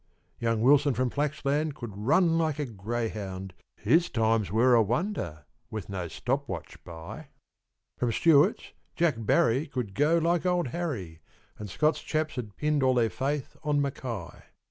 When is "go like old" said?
9.93-10.69